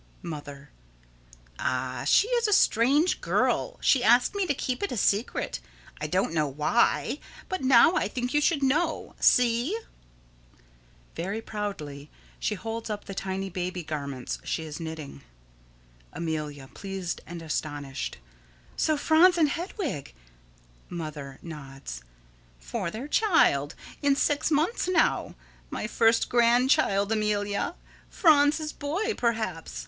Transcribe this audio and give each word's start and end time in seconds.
Mother: 0.23 0.71
Ah, 1.59 2.05
she 2.07 2.27
is 2.29 2.47
a 2.47 2.53
strange 2.53 3.21
girl! 3.21 3.77
She 3.83 4.03
asked 4.03 4.33
me 4.33 4.47
to 4.47 4.53
keep 4.55 4.81
it 4.81 4.91
a 4.91 4.97
secret, 4.97 5.59
I 6.01 6.07
don't 6.07 6.33
know 6.33 6.47
why, 6.47 7.19
but 7.47 7.61
now 7.61 7.93
I 7.93 8.07
think 8.07 8.33
you 8.33 8.41
should 8.41 8.63
know. 8.63 9.13
See! 9.19 9.77
[Very 11.15 11.39
proudly 11.39 12.09
she 12.39 12.55
holds 12.55 12.89
up 12.89 13.05
the 13.05 13.13
tiny 13.13 13.47
baby 13.47 13.83
garments 13.83 14.39
she 14.43 14.63
is 14.63 14.79
knitting.] 14.79 15.21
Amelia: 16.13 16.67
[Pleased 16.73 17.21
and 17.27 17.43
astonished.] 17.43 18.17
So 18.75 18.97
Franz 18.97 19.37
and 19.37 19.49
Hedwig 19.49 20.15
Mother: 20.89 21.37
[Nods.] 21.43 22.01
For 22.59 22.89
their 22.89 23.07
child. 23.07 23.75
In 24.01 24.15
six 24.15 24.49
months 24.49 24.87
now. 24.87 25.35
My 25.69 25.85
first 25.85 26.27
grandchild, 26.27 27.11
Amelia. 27.11 27.75
Franz's 28.09 28.73
boy, 28.73 29.13
perhaps. 29.13 29.79